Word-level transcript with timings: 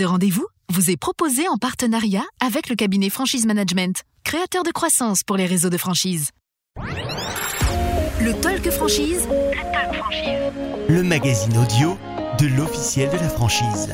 Ce 0.00 0.04
rendez-vous 0.06 0.46
vous 0.72 0.90
est 0.90 0.96
proposé 0.96 1.46
en 1.48 1.58
partenariat 1.58 2.24
avec 2.40 2.70
le 2.70 2.74
cabinet 2.74 3.10
Franchise 3.10 3.44
Management, 3.44 4.02
créateur 4.24 4.62
de 4.62 4.70
croissance 4.70 5.22
pour 5.22 5.36
les 5.36 5.44
réseaux 5.44 5.68
de 5.68 5.76
franchise. 5.76 6.30
Le 8.18 8.32
Talk 8.40 8.70
Franchise. 8.70 9.28
Le 9.28 9.70
Talk 9.70 9.94
Franchise. 9.96 10.52
Le 10.88 11.02
magazine 11.02 11.54
audio 11.58 11.98
de 12.38 12.46
l'officiel 12.46 13.10
de 13.10 13.16
la 13.16 13.28
franchise. 13.28 13.90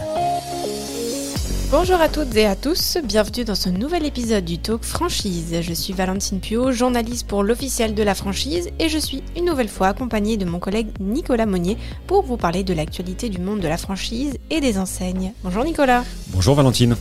Bonjour 1.69 2.01
à 2.01 2.09
toutes 2.09 2.37
et 2.37 2.47
à 2.47 2.55
tous, 2.55 2.97
bienvenue 3.03 3.45
dans 3.45 3.57
ce 3.57 3.69
nouvel 3.69 4.07
épisode 4.07 4.45
du 4.45 4.57
Talk 4.57 4.85
Franchise. 4.85 5.53
Je 5.63 5.73
suis 5.73 5.93
Valentine 5.93 6.39
Puot, 6.39 6.71
journaliste 6.71 7.27
pour 7.27 7.43
l'officiel 7.43 7.93
de 7.93 8.05
la 8.05 8.15
franchise 8.15 8.71
et 8.79 8.89
je 8.89 8.99
suis 8.99 9.25
une 9.37 9.47
nouvelle 9.47 9.69
fois 9.69 9.89
accompagnée 9.89 10.37
de 10.37 10.45
mon 10.45 10.61
collègue 10.61 10.87
Nicolas 11.01 11.45
Monnier 11.45 11.77
pour 12.07 12.23
vous 12.23 12.37
parler 12.37 12.63
de 12.63 12.73
l'actualité 12.73 13.29
du 13.31 13.41
monde 13.41 13.59
de 13.59 13.69
la 13.69 13.79
franchise 13.79 14.39
et 14.49 14.61
des 14.61 14.79
enseignes. 14.79 15.33
Bonjour 15.43 15.65
Nicolas. 15.65 16.05
Bonjour 16.29 16.55
Valentine. 16.55 16.95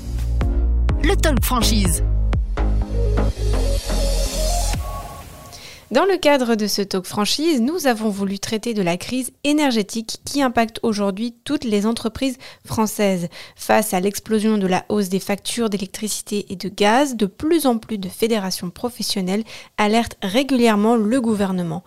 Le 1.03 1.16
Talk 1.16 1.44
Franchise. 1.44 2.03
Dans 5.95 6.04
le 6.04 6.17
cadre 6.17 6.55
de 6.55 6.67
ce 6.67 6.81
talk 6.81 7.05
franchise, 7.05 7.62
nous 7.62 7.88
avons 7.88 8.09
voulu 8.09 8.38
traiter 8.38 8.73
de 8.73 8.81
la 8.81 8.98
crise 8.98 9.31
énergétique 9.45 10.17
qui 10.26 10.41
impacte 10.41 10.81
aujourd'hui 10.84 11.34
toutes 11.45 11.63
les 11.63 11.86
entreprises 11.86 12.38
françaises. 12.66 13.30
Face 13.55 13.94
à 13.94 14.02
l'explosion 14.02 14.58
de 14.58 14.67
la 14.67 14.84
hausse 14.89 15.08
des 15.08 15.22
factures 15.22 15.70
d'électricité 15.70 16.48
et 16.50 16.58
de 16.58 16.67
gaz, 16.67 17.16
de 17.16 17.27
plus 17.27 17.66
en 17.66 17.77
plus 17.77 17.98
de 17.98 18.09
fédérations 18.09 18.72
professionnelles 18.72 19.45
alertent 19.77 20.17
régulièrement 20.22 20.98
le 20.98 21.22
gouvernement. 21.22 21.86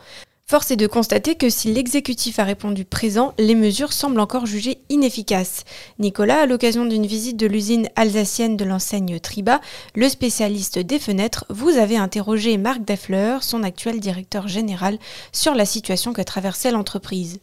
Force 0.51 0.71
est 0.71 0.77
de 0.77 0.87
constater 0.87 1.35
que 1.35 1.51
si 1.51 1.75
l'exécutif 1.75 2.39
a 2.39 2.45
répondu 2.45 2.87
présent, 2.87 3.35
les 3.39 3.55
mesures 3.55 3.93
semblent 3.93 4.19
encore 4.19 4.47
jugées 4.47 4.79
inefficaces. 4.89 5.65
Nicolas, 5.99 6.41
à 6.41 6.47
l'occasion 6.47 6.87
d'une 6.87 7.05
visite 7.05 7.37
de 7.37 7.47
l'usine 7.47 7.91
alsacienne 7.97 8.57
de 8.57 8.65
l'enseigne 8.65 9.21
Triba, 9.21 9.61
le 9.95 10.09
spécialiste 10.09 10.79
des 10.79 10.99
fenêtres, 10.99 11.45
vous 11.51 11.77
avez 11.77 11.99
interrogé 11.99 12.57
Marc 12.57 12.83
Deffleur, 12.83 13.43
son 13.43 13.63
actuel 13.63 14.01
directeur 14.01 14.49
général, 14.49 14.97
sur 15.33 15.55
la 15.55 15.67
situation 15.67 16.15
que 16.15 16.23
traversait 16.23 16.71
l'entreprise. 16.71 17.41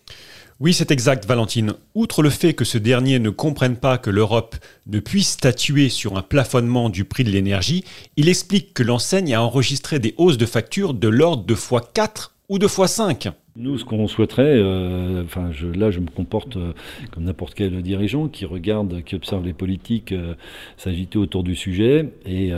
Oui, 0.59 0.73
c'est 0.73 0.89
exact, 0.89 1.27
Valentine. 1.27 1.75
Outre 1.93 2.23
le 2.23 2.31
fait 2.31 2.55
que 2.55 2.65
ce 2.65 2.79
dernier 2.79 3.19
ne 3.19 3.29
comprenne 3.29 3.75
pas 3.75 3.99
que 3.99 4.09
l'Europe 4.09 4.55
ne 4.87 4.99
puisse 4.99 5.29
statuer 5.29 5.89
sur 5.89 6.17
un 6.17 6.23
plafonnement 6.23 6.89
du 6.89 7.05
prix 7.05 7.23
de 7.23 7.29
l'énergie, 7.29 7.83
il 8.17 8.29
explique 8.29 8.73
que 8.73 8.81
l'enseigne 8.81 9.35
a 9.35 9.43
enregistré 9.43 9.99
des 9.99 10.15
hausses 10.17 10.39
de 10.39 10.47
factures 10.47 10.95
de 10.95 11.07
l'ordre 11.07 11.43
de 11.45 11.53
x4 11.53 12.29
ou 12.49 12.59
deux 12.59 12.67
fois 12.67 12.87
5 12.87 13.29
nous, 13.57 13.77
ce 13.77 13.85
qu'on 13.85 14.05
souhaiterait, 14.07 14.57
euh, 14.57 15.23
enfin, 15.23 15.49
là, 15.75 15.89
je 15.89 16.01
me 16.01 16.09
comporte 16.09 16.57
euh, 16.57 16.73
comme 17.11 17.23
n'importe 17.23 17.53
quel 17.53 17.81
dirigeant 17.81 18.27
qui 18.27 18.43
regarde, 18.43 19.01
qui 19.03 19.15
observe 19.15 19.45
les 19.45 19.53
politiques 19.53 20.11
euh, 20.11 20.33
s'agiter 20.75 21.17
autour 21.17 21.41
du 21.41 21.55
sujet 21.55 22.09
et, 22.25 22.51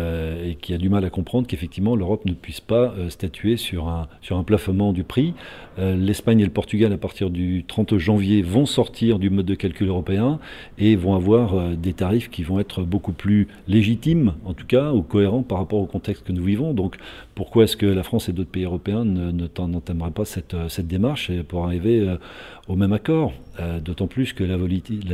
qui 0.59 0.73
a 0.73 0.79
du 0.79 0.89
mal 0.89 1.05
à 1.05 1.11
comprendre 1.11 1.45
qu'effectivement 1.45 1.95
l'Europe 1.95 2.25
ne 2.25 2.33
puisse 2.33 2.61
pas 2.61 2.95
statuer 3.09 3.57
sur 3.57 3.89
un, 3.89 4.07
sur 4.21 4.37
un 4.37 4.43
plafonnement 4.43 4.91
du 4.91 5.03
prix. 5.03 5.33
L'Espagne 5.77 6.39
et 6.39 6.43
le 6.43 6.51
Portugal, 6.51 6.91
à 6.91 6.97
partir 6.97 7.29
du 7.29 7.63
30 7.67 7.97
janvier, 7.97 8.41
vont 8.41 8.65
sortir 8.65 9.19
du 9.19 9.29
mode 9.29 9.45
de 9.45 9.55
calcul 9.55 9.87
européen 9.87 10.39
et 10.79 10.95
vont 10.95 11.15
avoir 11.15 11.75
des 11.75 11.93
tarifs 11.93 12.29
qui 12.29 12.43
vont 12.43 12.59
être 12.59 12.81
beaucoup 12.83 13.11
plus 13.11 13.47
légitimes, 13.67 14.33
en 14.45 14.53
tout 14.53 14.65
cas, 14.65 14.91
ou 14.91 15.03
cohérents 15.03 15.43
par 15.43 15.59
rapport 15.59 15.79
au 15.79 15.85
contexte 15.85 16.25
que 16.25 16.31
nous 16.31 16.43
vivons. 16.43 16.73
Donc, 16.73 16.97
pourquoi 17.35 17.65
est-ce 17.65 17.77
que 17.77 17.85
la 17.85 18.03
France 18.03 18.29
et 18.29 18.33
d'autres 18.33 18.49
pays 18.49 18.63
européens 18.63 19.05
n'entameraient 19.05 20.11
pas 20.11 20.25
cette, 20.25 20.55
cette 20.69 20.86
démarche 20.87 21.31
pour 21.43 21.65
arriver 21.65 21.99
euh, 21.99 22.17
au 22.67 22.75
même 22.75 22.93
accord. 22.93 23.33
Euh, 23.59 23.79
d'autant 23.79 24.07
plus 24.07 24.33
que 24.33 24.43
la 24.43 24.57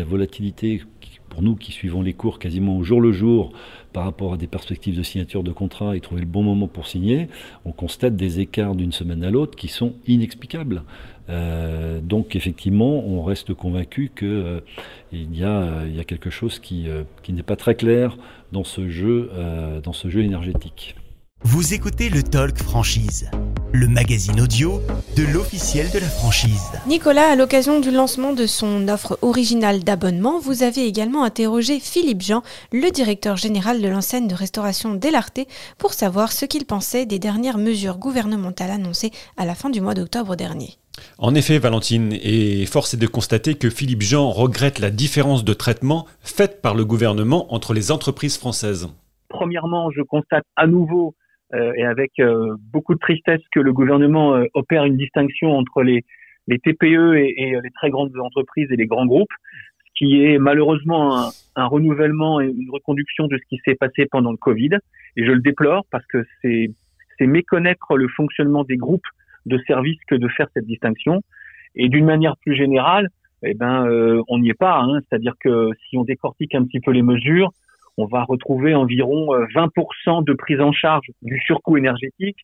volatilité, 0.04 0.82
pour 1.30 1.42
nous 1.42 1.56
qui 1.56 1.72
suivons 1.72 2.02
les 2.02 2.14
cours 2.14 2.40
quasiment 2.40 2.78
au 2.78 2.84
jour 2.84 3.02
le 3.02 3.12
jour 3.12 3.52
par 3.92 4.06
rapport 4.06 4.34
à 4.34 4.38
des 4.38 4.48
perspectives 4.48 4.96
de 4.98 5.04
signature 5.04 5.44
de 5.44 5.52
contrat 5.52 5.96
et 5.96 6.00
trouver 6.00 6.22
le 6.22 6.28
bon 6.28 6.44
moment 6.44 6.68
pour 6.68 6.88
signer, 6.88 7.28
on 7.66 7.72
constate 7.72 8.16
des 8.16 8.40
écarts 8.40 8.76
d'une 8.76 8.92
semaine 8.92 9.24
à 9.24 9.32
l'autre 9.32 9.56
qui 9.56 9.68
sont 9.68 9.94
inexplicables. 10.08 10.84
Euh, 11.30 12.02
donc 12.02 12.36
effectivement, 12.36 13.06
on 13.06 13.24
reste 13.24 13.54
convaincu 13.54 14.12
qu'il 14.16 14.62
il 15.12 15.36
y, 15.38 15.44
a, 15.44 15.86
y 15.88 16.00
a 16.00 16.04
quelque 16.04 16.30
chose 16.30 16.60
qui, 16.60 16.88
qui 17.24 17.34
n'est 17.34 17.44
pas 17.44 17.56
très 17.56 17.76
clair 17.76 18.18
dans 18.52 18.64
ce 18.64 18.90
jeu, 18.90 19.32
dans 19.84 19.94
ce 19.94 20.10
jeu 20.10 20.22
énergétique. 20.22 20.96
Vous 21.46 21.74
écoutez 21.74 22.10
le 22.10 22.24
Talk 22.24 22.58
Franchise, 22.58 23.30
le 23.74 23.88
magazine 23.88 24.40
audio 24.40 24.82
de 25.18 25.24
l'officiel 25.34 25.90
de 25.92 25.98
la 25.98 26.06
franchise. 26.06 26.72
Nicolas, 26.86 27.32
à 27.32 27.36
l'occasion 27.36 27.80
du 27.80 27.90
lancement 27.90 28.34
de 28.34 28.46
son 28.46 28.88
offre 28.88 29.18
originale 29.24 29.84
d'abonnement, 29.84 30.40
vous 30.40 30.62
avez 30.62 30.86
également 30.86 31.24
interrogé 31.24 31.80
Philippe 31.80 32.22
Jean, 32.22 32.44
le 32.72 32.92
directeur 32.92 33.36
général 33.36 33.82
de 33.82 33.88
l'enseigne 33.88 34.28
de 34.28 34.36
restauration 34.36 34.94
Delarté, 34.94 35.48
pour 35.80 35.94
savoir 35.94 36.32
ce 36.32 36.46
qu'il 36.46 36.66
pensait 36.66 37.08
des 37.08 37.18
dernières 37.18 37.58
mesures 37.58 37.98
gouvernementales 37.98 38.70
annoncées 38.70 39.12
à 39.38 39.46
la 39.46 39.56
fin 39.56 39.72
du 39.72 39.82
mois 39.82 39.96
d'octobre 39.96 40.36
dernier. 40.36 40.78
En 41.18 41.34
effet, 41.34 41.58
Valentine, 41.58 42.14
et 42.22 42.68
force 42.68 42.94
est 42.94 42.98
de 42.98 43.08
constater 43.08 43.56
que 43.56 43.72
Philippe 43.72 44.04
Jean 44.04 44.30
regrette 44.30 44.78
la 44.78 44.92
différence 44.92 45.44
de 45.44 45.54
traitement 45.56 46.06
faite 46.20 46.62
par 46.62 46.76
le 46.76 46.86
gouvernement 46.86 47.52
entre 47.52 47.74
les 47.74 47.92
entreprises 47.92 48.38
françaises. 48.38 48.88
Premièrement, 49.30 49.90
je 49.90 50.04
constate 50.04 50.46
à 50.56 50.68
nouveau 50.68 51.08
euh, 51.08 51.23
et 51.76 51.86
avec 51.86 52.12
euh, 52.20 52.56
beaucoup 52.72 52.94
de 52.94 53.00
tristesse 53.00 53.42
que 53.54 53.60
le 53.60 53.74
gouvernement 53.74 54.36
euh, 54.36 54.46
opère 54.54 54.86
une 54.86 54.98
distinction 54.98 55.52
entre 55.52 55.84
les, 55.84 56.04
les 56.48 56.60
TPE 56.60 57.16
et, 57.16 57.56
les 57.62 57.72
très 57.76 57.90
grandes 57.90 58.18
entreprises 58.18 58.72
et 58.72 58.76
les 58.76 58.88
grands 58.88 59.06
groupes, 59.06 59.32
ce 59.86 59.92
qui 59.96 60.24
est 60.24 60.40
malheureusement 60.40 61.18
un, 61.18 61.30
un 61.56 61.66
renouvellement 61.66 62.42
et 62.42 62.48
une 62.48 62.72
reconduction 62.72 63.28
de 63.28 63.38
ce 63.38 63.44
qui 63.50 63.62
s'est 63.66 63.76
passé 63.76 64.08
pendant 64.10 64.32
le 64.32 64.38
Covid. 64.38 64.78
Et 65.16 65.26
je 65.26 65.32
le 65.32 65.42
déplore 65.42 65.86
parce 65.92 66.06
que 66.08 66.26
c'est 66.42 66.72
méconnaître 67.22 67.96
le 67.96 68.10
fonctionnement 68.10 68.66
des 68.66 68.76
groupes 68.76 69.08
de 69.46 69.58
services 69.66 70.00
que 70.08 70.16
de 70.16 70.28
faire 70.28 70.48
cette 70.54 70.66
distinction. 70.66 71.22
Et 71.76 71.88
d'une 71.88 72.06
manière 72.06 72.36
plus 72.38 72.56
générale, 72.56 73.08
eh 73.44 73.54
ben, 73.54 73.88
on 74.28 74.40
n'y 74.40 74.50
est 74.50 74.60
pas. 74.60 74.82
Hein. 74.82 75.00
C'est-à-dire 75.02 75.36
que 75.40 75.70
si 75.88 75.98
on 75.98 76.04
décortique 76.04 76.54
un 76.54 76.66
petit 76.66 76.82
peu 76.82 76.92
les 76.92 77.02
mesures, 77.02 77.52
on 77.98 78.06
va 78.06 78.24
retrouver 78.24 78.74
environ 78.76 79.28
20% 79.56 79.70
euh, 80.20 80.22
de 80.24 80.34
prise 80.34 80.60
en 80.62 80.72
charge 80.72 81.06
du 81.22 81.40
surcoût 81.40 81.78
énergétique. 81.78 82.38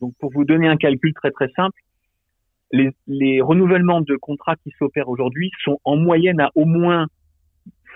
Donc, 0.00 0.14
pour 0.18 0.30
vous 0.32 0.44
donner 0.44 0.68
un 0.68 0.76
calcul 0.76 1.12
très 1.14 1.30
très 1.30 1.48
simple, 1.56 1.78
les, 2.72 2.90
les 3.06 3.40
renouvellements 3.40 4.00
de 4.00 4.16
contrats 4.16 4.56
qui 4.56 4.72
s'opèrent 4.78 5.08
aujourd'hui 5.08 5.50
sont 5.64 5.78
en 5.84 5.96
moyenne 5.96 6.40
à 6.40 6.50
au 6.54 6.64
moins 6.64 7.06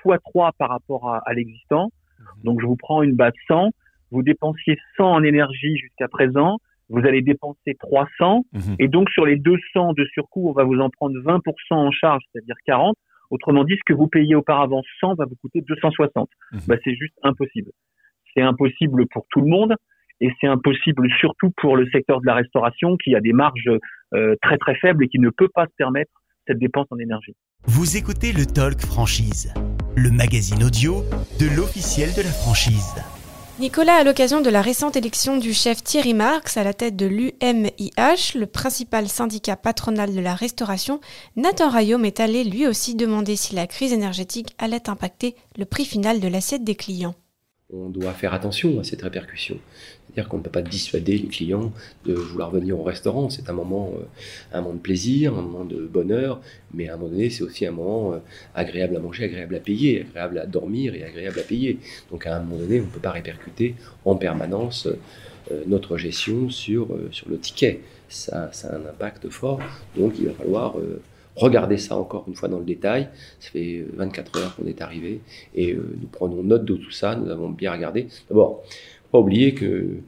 x3 0.04 0.52
par 0.58 0.70
rapport 0.70 1.08
à, 1.08 1.22
à 1.26 1.34
l'existant. 1.34 1.90
Mhm. 2.18 2.26
Donc, 2.44 2.60
je 2.60 2.66
vous 2.66 2.76
prends 2.76 3.02
une 3.02 3.14
base 3.14 3.34
100. 3.48 3.70
Vous 4.10 4.22
dépensiez 4.22 4.78
100 4.96 5.04
en 5.04 5.22
énergie 5.22 5.76
jusqu'à 5.76 6.08
présent. 6.08 6.58
Vous 6.90 7.00
allez 7.06 7.22
dépenser 7.22 7.74
300. 7.78 8.44
Mhm. 8.52 8.76
Et 8.78 8.88
donc, 8.88 9.10
sur 9.10 9.24
les 9.24 9.36
200 9.36 9.94
de 9.94 10.04
surcoût, 10.06 10.48
on 10.48 10.52
va 10.52 10.64
vous 10.64 10.80
en 10.80 10.90
prendre 10.90 11.18
20% 11.18 11.40
en 11.70 11.90
charge, 11.90 12.22
c'est-à-dire 12.32 12.56
40. 12.66 12.96
Autrement 13.30 13.64
dit, 13.64 13.74
ce 13.74 13.82
que 13.86 13.96
vous 13.96 14.08
payez 14.08 14.34
auparavant 14.34 14.82
100 15.00 15.14
va 15.14 15.24
vous 15.24 15.36
coûter 15.36 15.60
260. 15.62 16.28
Mhm. 16.52 16.60
Bah, 16.68 16.76
c'est 16.84 16.94
juste 16.94 17.14
impossible. 17.22 17.70
C'est 18.34 18.42
impossible 18.42 19.06
pour 19.08 19.26
tout 19.30 19.40
le 19.40 19.48
monde 19.48 19.74
et 20.20 20.30
c'est 20.40 20.46
impossible 20.46 21.08
surtout 21.18 21.50
pour 21.56 21.76
le 21.76 21.88
secteur 21.90 22.20
de 22.20 22.26
la 22.26 22.34
restauration 22.34 22.96
qui 22.96 23.14
a 23.14 23.20
des 23.20 23.32
marges 23.32 23.70
euh, 24.14 24.34
très 24.42 24.58
très 24.58 24.74
faibles 24.76 25.04
et 25.04 25.08
qui 25.08 25.18
ne 25.18 25.30
peut 25.30 25.48
pas 25.52 25.66
se 25.66 25.74
permettre 25.76 26.12
cette 26.46 26.58
dépense 26.58 26.86
en 26.90 26.98
énergie. 26.98 27.34
Vous 27.66 27.96
écoutez 27.96 28.32
le 28.32 28.44
Talk 28.44 28.80
Franchise, 28.80 29.54
le 29.96 30.10
magazine 30.10 30.62
audio 30.62 31.02
de 31.40 31.56
l'officiel 31.56 32.10
de 32.14 32.22
la 32.22 32.32
franchise. 32.32 32.94
Nicolas, 33.60 33.98
à 33.98 34.02
l'occasion 34.02 34.40
de 34.40 34.50
la 34.50 34.62
récente 34.62 34.96
élection 34.96 35.36
du 35.36 35.54
chef 35.54 35.80
Thierry 35.80 36.12
Marx 36.12 36.56
à 36.56 36.64
la 36.64 36.74
tête 36.74 36.96
de 36.96 37.06
l'UMIH, 37.06 38.36
le 38.36 38.46
principal 38.46 39.08
syndicat 39.08 39.54
patronal 39.54 40.12
de 40.12 40.20
la 40.20 40.34
restauration, 40.34 41.00
Nathan 41.36 41.70
Rayom 41.70 42.04
est 42.04 42.18
allé 42.18 42.42
lui 42.42 42.66
aussi 42.66 42.96
demander 42.96 43.36
si 43.36 43.54
la 43.54 43.68
crise 43.68 43.92
énergétique 43.92 44.56
allait 44.58 44.90
impacter 44.90 45.36
le 45.56 45.66
prix 45.66 45.84
final 45.84 46.18
de 46.18 46.26
l'assiette 46.26 46.64
des 46.64 46.74
clients 46.74 47.14
on 47.74 47.88
doit 47.88 48.12
faire 48.12 48.34
attention 48.34 48.78
à 48.78 48.84
cette 48.84 49.02
répercussion. 49.02 49.58
C'est-à-dire 50.14 50.28
qu'on 50.28 50.38
ne 50.38 50.42
peut 50.42 50.50
pas 50.50 50.62
dissuader 50.62 51.18
les 51.18 51.26
clients 51.26 51.72
de 52.04 52.14
vouloir 52.14 52.52
venir 52.52 52.78
au 52.78 52.84
restaurant. 52.84 53.30
C'est 53.30 53.50
un 53.50 53.52
moment, 53.52 53.92
euh, 53.98 54.04
un 54.52 54.60
moment 54.60 54.74
de 54.74 54.78
plaisir, 54.78 55.34
un 55.34 55.42
moment 55.42 55.64
de 55.64 55.86
bonheur, 55.86 56.40
mais 56.72 56.88
à 56.88 56.94
un 56.94 56.96
moment 56.96 57.10
donné, 57.10 57.30
c'est 57.30 57.42
aussi 57.42 57.66
un 57.66 57.72
moment 57.72 58.12
euh, 58.12 58.18
agréable 58.54 58.94
à 58.94 59.00
manger, 59.00 59.24
agréable 59.24 59.56
à 59.56 59.58
payer, 59.58 60.02
agréable 60.02 60.38
à 60.38 60.46
dormir 60.46 60.94
et 60.94 61.02
agréable 61.02 61.40
à 61.40 61.42
payer. 61.42 61.80
Donc 62.12 62.28
à 62.28 62.36
un 62.36 62.40
moment 62.40 62.58
donné, 62.58 62.80
on 62.80 62.84
ne 62.84 62.88
peut 62.88 63.00
pas 63.00 63.10
répercuter 63.10 63.74
en 64.04 64.14
permanence 64.14 64.86
euh, 64.86 65.62
notre 65.66 65.96
gestion 65.96 66.48
sur, 66.48 66.96
sur 67.10 67.28
le 67.28 67.38
ticket. 67.38 67.80
Ça, 68.08 68.50
a 68.52 68.72
un 68.72 68.86
impact 68.86 69.28
fort. 69.30 69.58
Donc 69.96 70.14
il 70.20 70.26
va 70.26 70.32
falloir 70.32 70.76
Regardez 71.36 71.78
ça 71.78 71.96
encore 71.96 72.26
une 72.28 72.36
fois 72.36 72.48
dans 72.48 72.60
le 72.60 72.64
détail. 72.64 73.08
Ça 73.40 73.50
fait 73.50 73.84
24 73.94 74.38
heures 74.38 74.54
qu'on 74.54 74.66
est 74.66 74.80
arrivé 74.80 75.20
et 75.56 75.74
nous 75.74 76.06
prenons 76.12 76.44
note 76.44 76.64
de 76.64 76.76
tout 76.76 76.92
ça. 76.92 77.16
Nous 77.16 77.28
avons 77.28 77.50
bien 77.50 77.72
regardé. 77.72 78.06
D'abord, 78.28 78.62
pas 79.14 79.20
oublier 79.20 79.54
que 79.54 80.00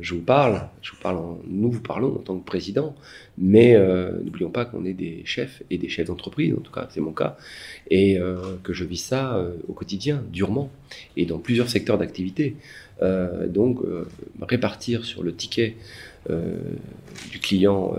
je 0.00 0.14
vous 0.14 0.20
parle, 0.20 0.68
je 0.82 0.90
vous 0.92 1.02
parle 1.02 1.18
nous 1.46 1.70
vous 1.70 1.80
parlons 1.80 2.12
en 2.16 2.22
tant 2.26 2.38
que 2.38 2.44
président, 2.44 2.94
mais 3.38 3.74
n'oublions 4.24 4.50
pas 4.50 4.66
qu'on 4.66 4.84
est 4.84 4.92
des 4.92 5.22
chefs 5.24 5.62
et 5.70 5.78
des 5.78 5.88
chefs 5.88 6.08
d'entreprise, 6.08 6.52
en 6.52 6.60
tout 6.60 6.72
cas 6.72 6.88
c'est 6.90 7.00
mon 7.00 7.12
cas, 7.12 7.38
et 7.90 8.18
que 8.64 8.72
je 8.74 8.84
vis 8.84 9.02
ça 9.12 9.42
au 9.66 9.72
quotidien, 9.72 10.22
durement, 10.30 10.68
et 11.16 11.24
dans 11.24 11.38
plusieurs 11.38 11.70
secteurs 11.70 11.96
d'activité. 11.96 12.56
donc 13.48 13.80
répartir 14.42 15.04
sur 15.04 15.22
le 15.22 15.34
ticket 15.34 15.76
du 16.28 17.38
client 17.38 17.94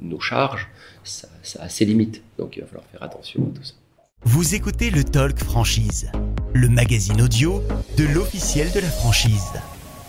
nos 0.00 0.20
charges, 0.20 0.68
ça 1.04 1.28
a 1.60 1.68
ses 1.68 1.84
limites. 1.86 2.22
Donc 2.38 2.56
il 2.56 2.60
va 2.60 2.66
falloir 2.66 2.86
faire 2.86 3.02
attention 3.02 3.42
à 3.42 3.56
tout 3.56 3.64
ça. 3.64 3.74
Vous 4.22 4.54
écoutez 4.54 4.90
le 4.90 5.02
Talk 5.02 5.38
Franchise, 5.38 6.10
le 6.52 6.68
magazine 6.68 7.22
audio 7.22 7.62
de 7.96 8.04
l'officiel 8.04 8.70
de 8.72 8.80
la 8.80 8.90
franchise. 8.90 9.52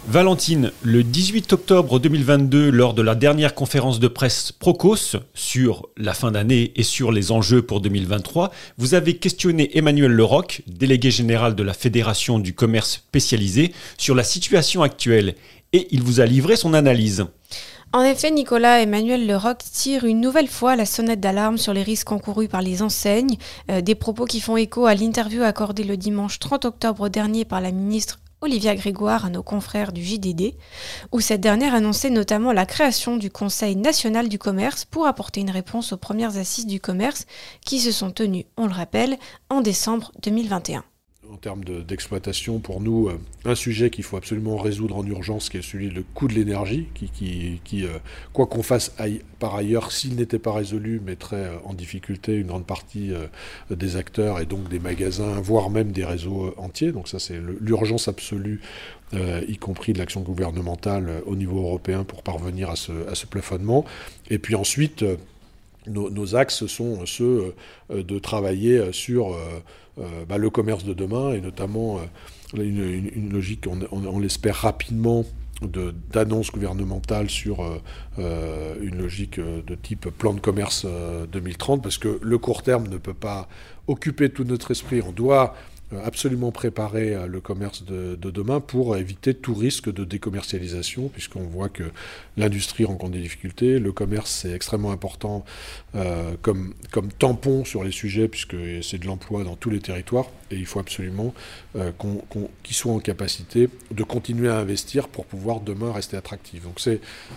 Valentine, 0.08 0.72
le 0.82 1.04
18 1.04 1.54
octobre 1.54 2.00
2022, 2.00 2.72
lors 2.72 2.96
de 2.96 3.04
la 3.04 3.14
dernière 3.14 3.54
conférence 3.54 4.00
de 4.00 4.08
presse 4.08 4.52
Procos 4.52 5.16
sur 5.36 5.90
la 5.96 6.16
fin 6.16 6.32
d'année 6.32 6.74
et 6.76 6.82
sur 6.84 7.12
les 7.12 7.32
enjeux 7.32 7.62
pour 7.62 7.82
2023, 7.82 8.52
vous 8.80 8.96
avez 8.96 9.18
questionné 9.18 9.78
Emmanuel 9.78 10.12
Leroc, 10.12 10.64
délégué 10.66 11.12
général 11.12 11.54
de 11.54 11.62
la 11.62 11.74
Fédération 11.74 12.40
du 12.40 12.54
commerce 12.54 12.94
spécialisé, 12.94 13.74
sur 13.98 14.16
la 14.16 14.24
situation 14.24 14.82
actuelle 14.82 15.36
et 15.72 15.88
il 15.92 16.02
vous 16.02 16.20
a 16.20 16.26
livré 16.26 16.56
son 16.56 16.74
analyse. 16.74 17.26
En 17.94 18.02
effet, 18.02 18.32
Nicolas 18.32 18.82
Emmanuel 18.82 19.28
Leroc 19.28 19.60
tire 19.72 20.06
une 20.06 20.20
nouvelle 20.20 20.48
fois 20.48 20.76
la 20.76 20.86
sonnette 20.86 21.20
d'alarme 21.20 21.60
sur 21.60 21.74
les 21.74 21.84
risques 21.84 22.12
encourus 22.12 22.48
par 22.48 22.64
les 22.64 22.82
enseignes, 22.82 23.38
euh, 23.70 23.82
des 23.82 23.96
propos 23.96 24.26
qui 24.26 24.42
font 24.42 24.58
écho 24.58 24.88
à 24.88 24.96
l'interview 24.96 25.44
accordée 25.44 25.84
le 25.84 25.96
dimanche 25.96 26.40
30 26.40 26.66
octobre 26.66 27.08
dernier 27.08 27.46
par 27.46 27.62
la 27.62 27.72
ministre 27.72 28.18
Olivia 28.42 28.76
Grégoire 28.76 29.26
à 29.26 29.30
nos 29.30 29.44
confrères 29.44 29.92
du 29.92 30.04
JDD, 30.04 30.56
où 31.12 31.20
cette 31.20 31.42
dernière 31.42 31.76
annonçait 31.76 32.10
notamment 32.10 32.52
la 32.52 32.66
création 32.66 33.18
du 33.18 33.30
Conseil 33.30 33.76
national 33.76 34.30
du 34.30 34.40
commerce 34.40 34.86
pour 34.86 35.08
apporter 35.08 35.42
une 35.42 35.52
réponse 35.52 35.94
aux 35.94 35.98
premières 35.98 36.38
assises 36.38 36.68
du 36.68 36.80
commerce 36.80 37.26
qui 37.66 37.80
se 37.80 37.92
sont 37.92 38.12
tenues, 38.12 38.46
on 38.58 38.66
le 38.66 38.74
rappelle, 38.74 39.18
en 39.50 39.62
décembre 39.62 40.12
2021 40.22 40.84
en 41.32 41.38
termes 41.38 41.64
d'exploitation, 41.64 42.60
pour 42.60 42.82
nous, 42.82 43.08
euh, 43.08 43.18
un 43.46 43.56
sujet 43.56 43.90
qu'il 43.90 44.04
faut 44.04 44.18
absolument 44.18 44.58
résoudre 44.58 44.98
en 44.98 45.06
urgence, 45.06 45.50
qui 45.50 45.58
est 45.58 45.62
celui 45.62 45.88
du 45.90 46.04
coût 46.04 46.28
de 46.28 46.34
l'énergie, 46.34 46.88
qui, 46.94 47.86
euh, 47.86 47.98
quoi 48.34 48.48
qu'on 48.48 48.64
fasse 48.64 48.94
par 49.40 49.56
ailleurs, 49.56 49.92
s'il 49.92 50.16
n'était 50.16 50.40
pas 50.40 50.52
résolu, 50.52 51.00
mettrait 51.00 51.38
euh, 51.38 51.58
en 51.64 51.74
difficulté 51.74 52.36
une 52.36 52.48
grande 52.48 52.66
partie 52.66 53.12
des 53.70 53.96
acteurs 53.96 54.40
et 54.40 54.46
donc 54.46 54.68
des 54.68 54.80
magasins, 54.80 55.40
voire 55.40 55.70
même 55.70 55.92
des 55.92 56.04
réseaux 56.04 56.54
entiers. 56.58 56.92
Donc 56.92 57.08
ça, 57.08 57.20
c'est 57.20 57.40
l'urgence 57.62 58.08
absolue, 58.08 58.62
y 59.14 59.58
compris 59.58 59.94
de 59.94 60.00
l'action 60.00 60.22
gouvernementale 60.22 61.22
au 61.26 61.36
niveau 61.36 61.60
européen 61.60 62.04
pour 62.04 62.24
parvenir 62.24 62.70
à 62.70 62.76
ce 62.76 63.26
plafonnement. 63.26 63.86
Et 64.30 64.38
puis 64.38 64.56
ensuite, 64.56 65.04
nos, 65.88 66.36
axes 66.36 66.66
sont 66.68 67.06
ceux 67.06 67.56
de 67.90 68.20
travailler 68.20 68.92
sur 68.94 69.36
euh, 70.00 70.26
bah, 70.26 70.38
le 70.38 70.50
commerce 70.50 70.86
de 70.86 70.94
demain 70.94 71.34
et 71.34 71.42
notamment 71.42 72.00
euh, 72.58 72.64
une, 72.64 73.30
logique, 73.30 73.66
on, 73.92 74.20
l'espère 74.20 74.56
rapidement, 74.56 75.26
d'annonce 76.12 76.50
gouvernementale 76.50 77.30
sur 77.30 77.62
euh, 78.18 78.76
une 78.82 78.98
logique 78.98 79.40
de 79.40 79.76
type 79.76 80.10
plan 80.10 80.34
de 80.34 80.40
commerce 80.40 80.88
2030, 81.32 81.84
parce 81.84 81.98
que 81.98 82.20
le 82.22 82.38
court 82.38 82.64
terme 82.64 82.88
ne 82.88 82.98
peut 82.98 83.14
pas 83.14 83.48
occuper 83.88 84.30
tout 84.30 84.44
notre 84.44 84.72
esprit. 84.72 85.02
On 85.06 85.12
doit 85.12 85.54
euh, 85.54 85.71
absolument 86.04 86.52
préparer 86.52 87.14
euh, 87.14 87.28
le 87.28 87.42
commerce 87.42 87.84
de, 87.84 88.16
demain 88.16 88.60
pour 88.60 88.96
éviter 88.98 89.34
tout 89.34 89.54
risque 89.54 89.92
de 89.92 90.06
décommercialisation, 90.06 91.10
puisqu'on 91.10 91.44
voit 91.44 91.70
que 91.70 91.84
l'industrie 92.38 92.86
rencontre 92.86 93.12
des 93.14 93.22
difficultés, 93.22 93.80
le 93.80 93.92
commerce 93.92 94.32
c'est 94.32 94.52
extrêmement 94.52 94.92
important 94.92 95.44
euh, 95.96 96.34
comme, 96.42 96.74
comme 96.92 97.12
tampon 97.12 97.66
sur 97.66 97.84
les 97.84 97.92
sujets, 97.92 98.28
puisque 98.28 98.56
c'est 98.82 99.00
de 99.00 99.06
l'emploi 99.06 99.44
dans 99.44 99.56
tous 99.56 99.70
les 99.70 99.80
territoires, 99.80 100.28
et 100.50 100.56
il 100.56 100.66
faut 100.66 100.80
absolument 100.80 101.34
qu'ils 102.64 102.76
soient 102.76 102.92
en 102.92 103.00
capacité 103.00 103.70
de 103.92 104.04
continuer 104.04 104.50
à 104.50 104.58
investir 104.58 105.08
pour 105.08 105.26
pouvoir 105.26 105.62
demain 105.62 105.94
rester 105.94 106.18
attractif. 106.18 106.64
Donc 106.64 106.82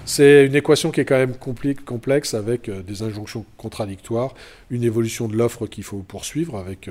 c'est 0.04 0.46
une 0.46 0.54
équation 0.56 0.90
qui 0.90 1.00
est 1.00 1.04
quand 1.04 1.16
même 1.16 1.36
complexe, 1.36 2.34
avec 2.34 2.68
des 2.68 3.02
injonctions 3.02 3.44
contradictoires, 3.56 4.34
une 4.70 4.82
évolution 4.82 5.28
de 5.28 5.36
l'offre 5.36 5.66
qu'il 5.66 5.84
faut 5.84 5.98
poursuivre, 5.98 6.58
avec 6.58 6.90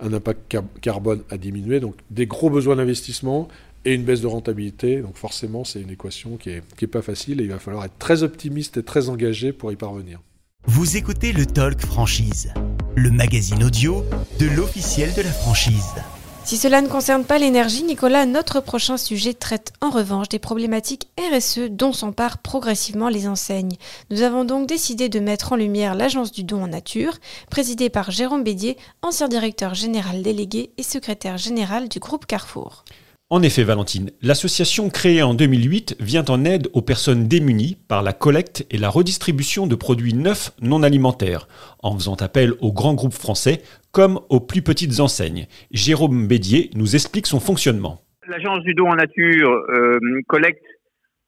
un 0.00 0.12
impact 0.12 0.56
carbone 0.80 0.99
à 1.30 1.38
diminuer, 1.38 1.80
donc 1.80 1.94
des 2.10 2.26
gros 2.26 2.50
besoins 2.50 2.76
d'investissement 2.76 3.48
et 3.84 3.94
une 3.94 4.04
baisse 4.04 4.20
de 4.20 4.26
rentabilité. 4.26 5.00
Donc 5.00 5.16
forcément, 5.16 5.64
c'est 5.64 5.80
une 5.80 5.90
équation 5.90 6.36
qui 6.36 6.50
n'est 6.50 6.62
est 6.80 6.86
pas 6.86 7.02
facile 7.02 7.40
et 7.40 7.44
il 7.44 7.50
va 7.50 7.58
falloir 7.58 7.84
être 7.84 7.98
très 7.98 8.22
optimiste 8.22 8.76
et 8.76 8.82
très 8.82 9.08
engagé 9.08 9.52
pour 9.52 9.72
y 9.72 9.76
parvenir. 9.76 10.20
Vous 10.66 10.96
écoutez 10.96 11.32
le 11.32 11.46
Talk 11.46 11.80
Franchise, 11.80 12.52
le 12.94 13.10
magazine 13.10 13.64
audio 13.64 14.04
de 14.38 14.46
l'officiel 14.46 15.12
de 15.14 15.22
la 15.22 15.32
franchise. 15.32 15.94
Si 16.42 16.56
cela 16.56 16.80
ne 16.80 16.88
concerne 16.88 17.24
pas 17.24 17.38
l'énergie, 17.38 17.84
Nicolas, 17.84 18.26
notre 18.26 18.60
prochain 18.60 18.96
sujet 18.96 19.34
traite 19.34 19.72
en 19.80 19.90
revanche 19.90 20.28
des 20.28 20.38
problématiques 20.38 21.08
RSE 21.18 21.70
dont 21.70 21.92
s'emparent 21.92 22.38
progressivement 22.38 23.08
les 23.08 23.28
enseignes. 23.28 23.76
Nous 24.10 24.22
avons 24.22 24.44
donc 24.44 24.66
décidé 24.66 25.08
de 25.08 25.20
mettre 25.20 25.52
en 25.52 25.56
lumière 25.56 25.94
l'Agence 25.94 26.32
du 26.32 26.42
don 26.42 26.64
en 26.64 26.68
nature, 26.68 27.18
présidée 27.50 27.90
par 27.90 28.10
Jérôme 28.10 28.42
Bédier, 28.42 28.76
ancien 29.02 29.28
directeur 29.28 29.74
général 29.74 30.22
délégué 30.22 30.70
et 30.76 30.82
secrétaire 30.82 31.38
général 31.38 31.88
du 31.88 32.00
groupe 32.00 32.26
Carrefour. 32.26 32.84
En 33.32 33.42
effet, 33.42 33.62
Valentine, 33.62 34.10
l'association 34.22 34.90
créée 34.90 35.22
en 35.22 35.34
2008 35.34 35.98
vient 36.00 36.24
en 36.28 36.44
aide 36.44 36.66
aux 36.72 36.82
personnes 36.82 37.28
démunies 37.28 37.76
par 37.88 38.02
la 38.02 38.12
collecte 38.12 38.66
et 38.72 38.76
la 38.76 38.88
redistribution 38.88 39.68
de 39.68 39.76
produits 39.76 40.14
neufs 40.14 40.50
non 40.60 40.82
alimentaires, 40.82 41.46
en 41.80 41.94
faisant 41.94 42.16
appel 42.16 42.54
aux 42.60 42.72
grands 42.72 42.94
groupes 42.94 43.12
français 43.12 43.60
comme 43.92 44.18
aux 44.30 44.40
plus 44.40 44.62
petites 44.62 44.98
enseignes. 44.98 45.46
Jérôme 45.70 46.26
Bédier 46.26 46.70
nous 46.74 46.96
explique 46.96 47.28
son 47.28 47.38
fonctionnement. 47.38 48.02
L'agence 48.26 48.64
du 48.64 48.74
don 48.74 48.88
en 48.88 48.96
nature 48.96 49.52
euh, 49.52 50.00
collecte 50.26 50.66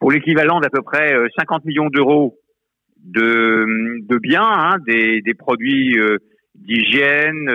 pour 0.00 0.10
l'équivalent 0.10 0.58
d'à 0.58 0.70
peu 0.70 0.82
près 0.82 1.14
50 1.38 1.62
euh, 1.62 1.68
millions 1.68 1.88
d'euros 1.88 2.36
de, 3.04 4.18
biens, 4.18 4.42
hein, 4.42 4.76
des, 4.88 5.34
produits 5.38 5.96
euh, 6.00 6.18
d'hygiène, 6.56 7.46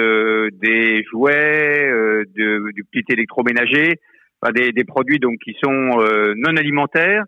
des 0.61 1.03
jouets, 1.11 2.23
du 2.33 2.85
petit 2.89 3.11
électroménager, 3.11 3.99
des, 4.51 4.83
produits 4.83 5.19
donc 5.19 5.39
qui 5.39 5.55
sont 5.63 5.99
euh, 5.99 6.33
non 6.35 6.55
alimentaires, 6.55 7.23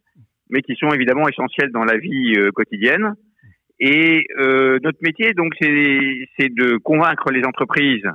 mais 0.49 0.61
qui 0.61 0.75
sont 0.75 0.89
évidemment 0.89 1.27
essentiels 1.27 1.71
dans 1.71 1.83
la 1.83 1.97
vie 1.97 2.33
euh, 2.37 2.51
quotidienne. 2.51 3.13
Et 3.79 4.25
euh, 4.37 4.79
notre 4.83 4.99
métier, 5.01 5.33
donc, 5.33 5.53
c'est 5.59 6.49
de 6.49 6.77
convaincre 6.77 7.31
les 7.31 7.43
entreprises 7.45 8.05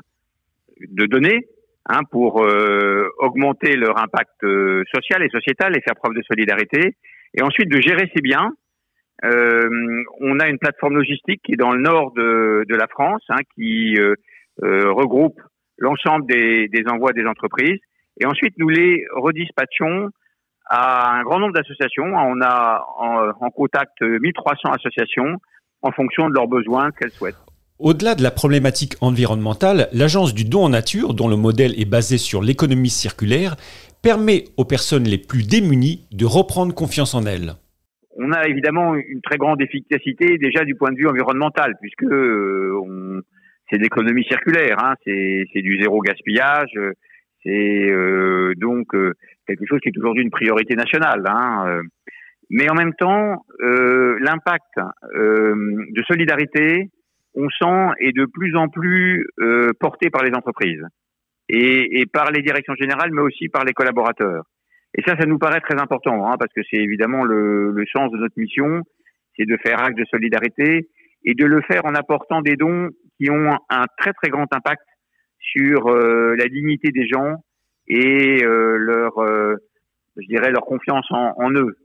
de 0.81 1.07
donner 1.07 1.47
hein, 1.87 2.01
pour 2.11 2.47
augmenter 3.19 3.77
leur 3.77 3.97
impact 3.99 4.41
social 4.95 5.23
et 5.23 5.29
sociétal 5.31 5.77
et 5.77 5.81
faire 5.81 5.95
preuve 5.95 6.15
de 6.15 6.23
solidarité, 6.23 6.97
et 7.33 7.43
ensuite 7.43 7.69
de 7.69 7.81
gérer 7.81 8.11
ces 8.15 8.21
biens. 8.21 8.53
on 9.23 10.41
a 10.41 10.49
une 10.49 10.59
plateforme 10.59 10.97
logistique 10.97 11.41
qui 11.45 11.53
est 11.53 11.57
dans 11.57 11.71
le 11.71 11.81
nord 11.81 12.13
de, 12.13 12.65
de 12.69 12.75
la 12.75 12.89
France, 12.89 13.23
hein, 13.31 13.41
qui 13.55 13.97
regroupe 14.61 15.41
l'ensemble 15.79 16.27
des, 16.27 16.69
des 16.69 16.85
envois 16.89 17.13
des 17.13 17.25
entreprises 17.25 17.81
et 18.21 18.27
ensuite, 18.27 18.55
nous 18.59 18.69
les 18.69 19.05
redispatchons 19.15 20.11
à 20.67 21.17
un 21.17 21.23
grand 21.23 21.39
nombre 21.39 21.55
d'associations. 21.55 22.05
On 22.05 22.41
a 22.41 22.85
en, 22.99 23.51
contact 23.51 24.01
1300 24.01 24.73
associations 24.73 25.39
en 25.83 25.93
fonction 25.93 26.29
de 26.29 26.35
leurs 26.35 26.49
besoins, 26.49 26.91
qu'elles 26.93 27.11
souhaitent. 27.11 27.37
Au-delà 27.79 28.15
de 28.15 28.23
la 28.23 28.31
problématique 28.31 28.95
environnementale, 29.01 29.89
l'agence 29.93 30.33
du 30.33 30.45
don 30.45 30.65
en 30.65 30.69
nature, 30.69 31.13
dont 31.13 31.29
le 31.29 31.37
modèle 31.37 31.79
est 31.79 31.91
basé 31.91 32.19
sur 32.19 32.41
l'économie 32.41 32.89
circulaire, 32.89 33.57
permet 34.03 34.45
aux 34.57 34.65
personnes 34.65 35.05
les 35.05 35.19
plus 35.19 35.47
démunies 35.47 36.07
de 36.13 36.25
reprendre 36.25 36.75
confiance 36.75 37.15
en 37.15 37.27
elles. 37.27 37.55
On 38.17 38.31
a 38.31 38.47
évidemment 38.47 38.95
une 38.95 39.21
très 39.23 39.39
grande 39.39 39.61
efficacité 39.61 40.39
déjà 40.39 40.65
du 40.65 40.77
point 40.77 40.93
de 40.93 40.97
vue 40.97 41.09
environnemental, 41.09 41.75
puisque 41.81 42.05
euh, 42.05 43.23
c'est 43.69 43.79
l'économie 43.79 44.25
circulaire, 44.25 44.79
hein, 44.79 44.95
c'est 45.05 45.63
du 45.63 45.81
zéro 45.81 46.01
gaspillage, 46.01 46.79
c'est 47.45 47.91
euh, 47.91 48.55
donc 48.57 48.95
euh, 48.95 49.13
quelque 49.47 49.67
chose 49.67 49.81
qui 49.81 49.89
est 49.89 49.99
aujourd'hui 49.99 50.25
une 50.25 50.31
priorité 50.31 50.75
nationale. 50.75 51.23
Hein, 51.27 51.65
euh. 51.69 51.83
mais 52.51 52.69
en 52.71 52.75
même 52.75 52.95
temps, 52.95 53.45
l'impact 53.61 54.79
de 55.15 56.03
solidarité, 56.07 56.91
on 57.35 57.49
sent, 57.51 57.95
est 58.01 58.13
de 58.13 58.27
plus 58.27 58.57
en 58.57 58.69
plus 58.69 59.27
porté 59.81 60.11
par 60.11 60.23
les 60.23 60.35
entreprises 60.35 60.85
et, 61.49 62.05
par 62.13 62.31
les 62.31 62.43
directions 62.43 62.75
générales, 62.75 63.11
mais 63.13 63.23
aussi 63.23 63.49
par 63.49 63.65
les 63.65 63.73
collaborateurs. 63.73 64.45
Et 64.97 65.03
ça, 65.03 65.17
ça 65.19 65.27
nous 65.27 65.39
paraît 65.39 65.61
très 65.61 65.81
important, 65.81 66.31
hein, 66.31 66.37
parce 66.39 66.53
que 66.53 66.61
c'est 66.71 66.77
évidemment 66.77 67.25
le, 67.25 67.85
sens 67.93 68.13
de 68.13 68.19
notre 68.19 68.39
mission, 68.39 68.83
c'est 69.37 69.47
de 69.47 69.57
faire 69.65 69.83
acte 69.83 69.99
de 69.99 70.05
solidarité 70.05 70.89
et 71.25 71.35
de 71.35 71.47
le 71.47 71.63
faire 71.63 71.85
en 71.87 71.95
apportant 71.95 72.43
des 72.43 72.57
dons 72.57 72.91
qui 73.19 73.31
ont 73.31 73.59
un 73.71 73.85
très 73.99 74.13
très 74.13 74.29
grand 74.29 74.47
impact 74.53 74.85
sur 75.45 75.89
euh, 75.89 76.35
la 76.37 76.49
dignité 76.49 76.91
des 76.91 77.07
gens 77.07 77.45
et 77.87 78.43
euh, 78.43 78.77
leur, 78.77 79.19
euh, 79.19 79.57
je 80.17 80.27
dirais, 80.27 80.51
leur 80.51 80.65
confiance 80.65 81.07
en, 81.11 81.51
eux. 81.53 81.77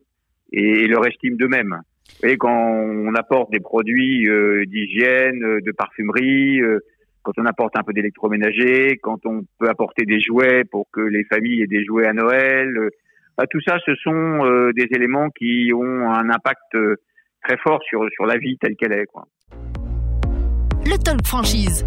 et 0.51 0.87
leur 0.87 1.05
estime 1.05 1.35
d'eux-mêmes. 1.35 1.81
Vous 2.23 2.37
quand 2.37 2.49
on 2.49 3.13
apporte 3.15 3.51
des 3.51 3.59
produits 3.59 4.27
d'hygiène, 4.65 5.39
de 5.39 5.71
parfumerie, 5.71 6.59
quand 7.21 7.33
on 7.37 7.45
apporte 7.45 7.77
un 7.77 7.83
peu 7.83 7.93
d'électroménager, 7.93 8.97
quand 8.97 9.25
on 9.25 9.43
peut 9.59 9.69
apporter 9.69 10.05
des 10.05 10.19
jouets 10.19 10.63
pour 10.63 10.87
que 10.91 11.01
les 11.01 11.23
familles 11.25 11.61
aient 11.61 11.67
des 11.67 11.85
jouets 11.85 12.07
à 12.07 12.13
Noël, 12.13 12.89
bah, 13.37 13.45
tout 13.47 13.61
ça, 13.61 13.77
ce 13.85 13.93
sont 13.95 14.71
des 14.75 14.87
éléments 14.91 15.29
qui 15.29 15.71
ont 15.73 16.11
un 16.11 16.29
impact 16.29 16.75
très 17.43 17.57
fort 17.57 17.81
sur, 17.83 18.03
sur 18.11 18.25
la 18.25 18.37
vie 18.37 18.57
telle 18.57 18.75
qu'elle 18.75 18.93
est. 18.93 19.05
Le 20.85 20.97
Talk 20.97 21.25
Franchise. 21.25 21.85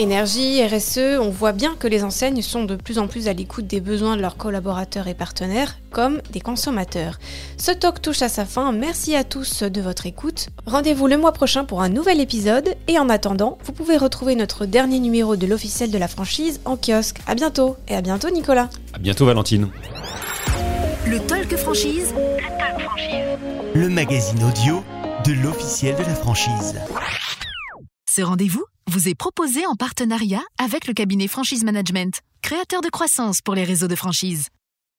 Énergie, 0.00 0.64
RSE, 0.64 1.18
on 1.20 1.28
voit 1.28 1.52
bien 1.52 1.74
que 1.78 1.86
les 1.86 2.04
enseignes 2.04 2.40
sont 2.40 2.64
de 2.64 2.74
plus 2.74 2.98
en 2.98 3.06
plus 3.06 3.28
à 3.28 3.34
l'écoute 3.34 3.66
des 3.66 3.82
besoins 3.82 4.16
de 4.16 4.22
leurs 4.22 4.38
collaborateurs 4.38 5.08
et 5.08 5.14
partenaires, 5.14 5.76
comme 5.90 6.22
des 6.32 6.40
consommateurs. 6.40 7.18
Ce 7.58 7.70
talk 7.70 8.00
touche 8.00 8.22
à 8.22 8.30
sa 8.30 8.46
fin, 8.46 8.72
merci 8.72 9.14
à 9.14 9.24
tous 9.24 9.62
de 9.62 9.80
votre 9.82 10.06
écoute. 10.06 10.48
Rendez-vous 10.64 11.06
le 11.06 11.18
mois 11.18 11.32
prochain 11.32 11.66
pour 11.66 11.82
un 11.82 11.90
nouvel 11.90 12.18
épisode, 12.18 12.76
et 12.88 12.98
en 12.98 13.10
attendant, 13.10 13.58
vous 13.62 13.72
pouvez 13.72 13.98
retrouver 13.98 14.36
notre 14.36 14.64
dernier 14.64 15.00
numéro 15.00 15.36
de 15.36 15.46
l'officiel 15.46 15.90
de 15.90 15.98
la 15.98 16.08
franchise 16.08 16.62
en 16.64 16.78
kiosque. 16.78 17.20
À 17.26 17.34
bientôt, 17.34 17.76
et 17.86 17.94
à 17.94 18.00
bientôt 18.00 18.30
Nicolas. 18.30 18.70
À 18.94 18.98
bientôt 18.98 19.26
Valentine. 19.26 19.68
Le 21.06 21.18
Talk 21.18 21.54
Franchise. 21.56 22.14
Le 22.16 22.58
Talk 22.58 22.80
Franchise. 22.80 23.38
Le 23.74 23.88
magazine 23.90 24.44
audio 24.44 24.82
de 25.26 25.34
l'officiel 25.42 25.94
de 25.96 26.04
la 26.04 26.14
franchise. 26.14 26.80
Ce 28.10 28.22
rendez-vous 28.22 28.64
vous 28.90 29.08
est 29.08 29.14
proposé 29.14 29.66
en 29.66 29.76
partenariat 29.76 30.42
avec 30.58 30.88
le 30.88 30.94
cabinet 30.94 31.28
Franchise 31.28 31.62
Management, 31.62 32.20
créateur 32.42 32.80
de 32.80 32.88
croissance 32.88 33.40
pour 33.40 33.54
les 33.54 33.62
réseaux 33.62 33.86
de 33.86 33.94
franchise. 33.94 34.48